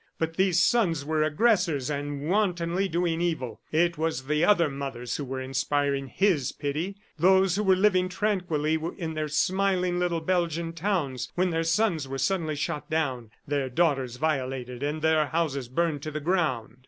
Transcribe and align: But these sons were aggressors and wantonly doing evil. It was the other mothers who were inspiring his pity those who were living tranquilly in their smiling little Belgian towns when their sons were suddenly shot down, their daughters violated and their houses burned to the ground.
But 0.17 0.35
these 0.35 0.59
sons 0.59 1.05
were 1.05 1.21
aggressors 1.21 1.91
and 1.91 2.21
wantonly 2.27 2.87
doing 2.87 3.21
evil. 3.21 3.61
It 3.71 3.99
was 3.99 4.25
the 4.25 4.43
other 4.43 4.67
mothers 4.67 5.17
who 5.17 5.23
were 5.23 5.39
inspiring 5.41 6.07
his 6.07 6.51
pity 6.51 6.97
those 7.19 7.55
who 7.55 7.61
were 7.61 7.75
living 7.75 8.09
tranquilly 8.09 8.79
in 8.97 9.13
their 9.13 9.27
smiling 9.27 9.99
little 9.99 10.19
Belgian 10.21 10.73
towns 10.73 11.31
when 11.35 11.51
their 11.51 11.61
sons 11.63 12.07
were 12.07 12.17
suddenly 12.17 12.55
shot 12.55 12.89
down, 12.89 13.29
their 13.47 13.69
daughters 13.69 14.15
violated 14.15 14.81
and 14.81 15.03
their 15.03 15.27
houses 15.27 15.69
burned 15.69 16.01
to 16.01 16.09
the 16.09 16.19
ground. 16.19 16.77